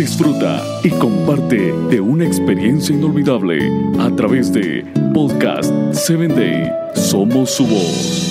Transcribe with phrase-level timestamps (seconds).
[0.00, 6.72] disfruta y comparte de una experiencia inolvidable a través de Podcast 7 Day.
[6.94, 8.29] Somos su voz.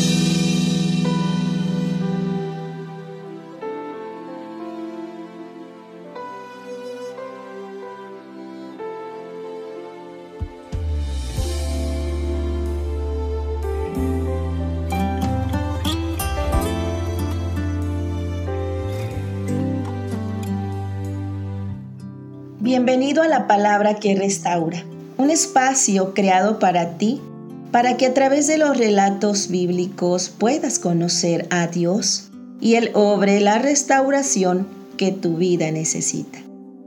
[22.69, 24.85] Bienvenido a la palabra que restaura,
[25.17, 27.19] un espacio creado para ti,
[27.71, 32.29] para que a través de los relatos bíblicos puedas conocer a Dios
[32.61, 36.37] y Él obre la restauración que tu vida necesita.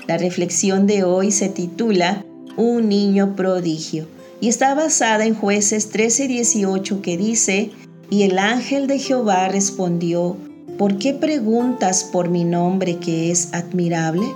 [0.06, 2.24] La reflexión de hoy se titula
[2.56, 4.06] Un niño prodigio
[4.40, 7.72] y está basada en jueces 13:18 que dice,
[8.08, 10.36] y el ángel de Jehová respondió,
[10.78, 14.28] ¿por qué preguntas por mi nombre que es admirable?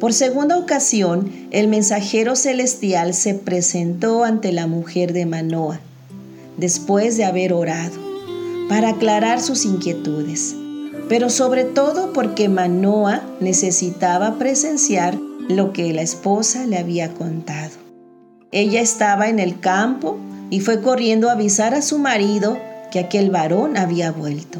[0.00, 5.80] Por segunda ocasión, el mensajero celestial se presentó ante la mujer de Manoa,
[6.56, 7.94] después de haber orado,
[8.68, 10.56] para aclarar sus inquietudes,
[11.08, 15.16] pero sobre todo porque Manoa necesitaba presenciar
[15.48, 17.72] lo que la esposa le había contado.
[18.50, 20.16] Ella estaba en el campo
[20.50, 22.58] y fue corriendo a avisar a su marido
[22.90, 24.58] que aquel varón había vuelto.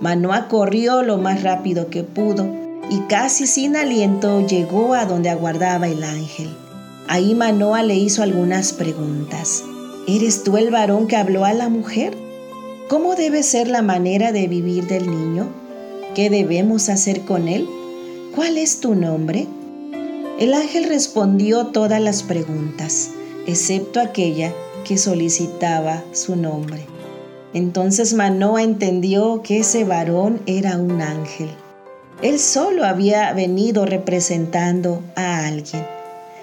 [0.00, 5.88] Manoa corrió lo más rápido que pudo y casi sin aliento llegó a donde aguardaba
[5.88, 6.48] el ángel.
[7.08, 9.62] Ahí Manoa le hizo algunas preguntas.
[10.06, 12.16] ¿Eres tú el varón que habló a la mujer?
[12.88, 15.48] ¿Cómo debe ser la manera de vivir del niño?
[16.14, 17.66] ¿Qué debemos hacer con él?
[18.34, 19.46] ¿Cuál es tu nombre?
[20.38, 23.10] El ángel respondió todas las preguntas,
[23.46, 24.52] excepto aquella
[24.84, 26.84] que solicitaba su nombre.
[27.54, 31.48] Entonces Manoa entendió que ese varón era un ángel.
[32.22, 35.84] Él solo había venido representando a alguien.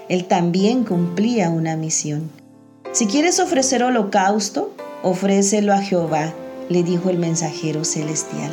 [0.09, 2.29] Él también cumplía una misión.
[2.91, 6.33] Si quieres ofrecer holocausto, ofrécelo a Jehová,
[6.69, 8.51] le dijo el mensajero celestial.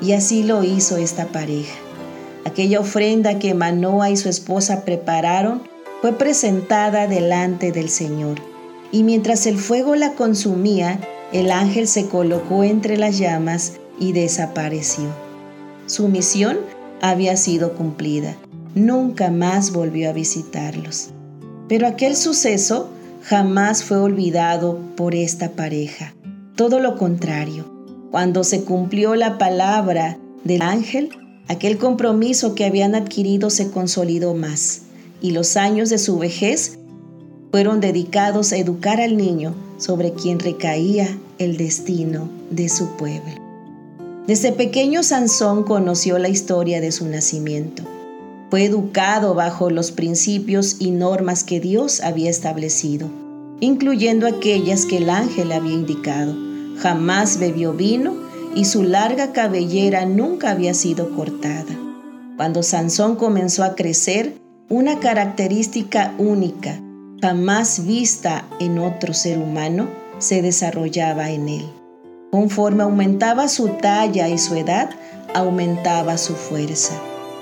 [0.00, 1.74] Y así lo hizo esta pareja.
[2.44, 5.62] Aquella ofrenda que Manoa y su esposa prepararon
[6.00, 8.36] fue presentada delante del Señor.
[8.92, 11.00] Y mientras el fuego la consumía,
[11.32, 15.25] el ángel se colocó entre las llamas y desapareció.
[15.86, 16.58] Su misión
[17.00, 18.36] había sido cumplida.
[18.74, 21.10] Nunca más volvió a visitarlos.
[21.68, 22.88] Pero aquel suceso
[23.22, 26.14] jamás fue olvidado por esta pareja.
[26.56, 27.64] Todo lo contrario.
[28.10, 31.10] Cuando se cumplió la palabra del ángel,
[31.48, 34.82] aquel compromiso que habían adquirido se consolidó más
[35.20, 36.78] y los años de su vejez
[37.50, 43.45] fueron dedicados a educar al niño sobre quien recaía el destino de su pueblo.
[44.26, 47.84] Desde pequeño Sansón conoció la historia de su nacimiento.
[48.50, 53.08] Fue educado bajo los principios y normas que Dios había establecido,
[53.60, 56.34] incluyendo aquellas que el ángel había indicado.
[56.78, 58.14] Jamás bebió vino
[58.56, 61.78] y su larga cabellera nunca había sido cortada.
[62.36, 64.34] Cuando Sansón comenzó a crecer,
[64.68, 66.80] una característica única,
[67.22, 69.88] jamás vista en otro ser humano,
[70.18, 71.85] se desarrollaba en él.
[72.30, 74.90] Conforme aumentaba su talla y su edad,
[75.34, 76.94] aumentaba su fuerza.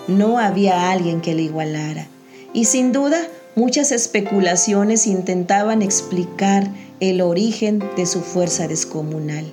[0.09, 2.07] No había alguien que le igualara.
[2.53, 3.21] Y sin duda,
[3.57, 6.69] muchas especulaciones intentaban explicar
[7.01, 9.45] el origen de su fuerza descomunal.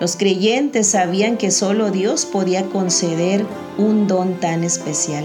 [0.00, 3.46] Los creyentes sabían que solo Dios podía conceder
[3.78, 5.24] un don tan especial,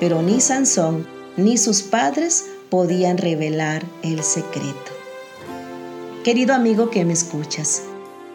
[0.00, 4.92] pero ni Sansón ni sus padres podían revelar el secreto.
[6.24, 7.82] Querido amigo que me escuchas,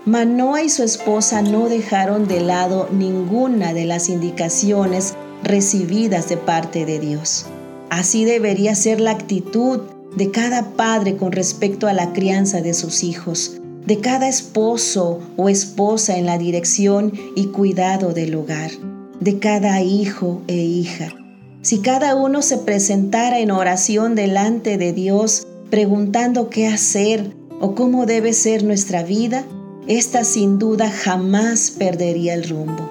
[0.06, 5.14] Manoa y su esposa no dejaron de lado ninguna de las indicaciones
[5.44, 7.46] recibidas de parte de Dios.
[7.92, 9.82] Así debería ser la actitud
[10.16, 15.50] de cada padre con respecto a la crianza de sus hijos, de cada esposo o
[15.50, 18.72] esposa en la dirección y cuidado del hogar,
[19.20, 21.14] de cada hijo e hija.
[21.62, 28.08] Si cada uno se presentara en oración delante de Dios preguntando qué hacer o cómo
[28.08, 29.46] debe ser nuestra vida,
[29.88, 32.90] esta sin duda jamás perdería el rumbo.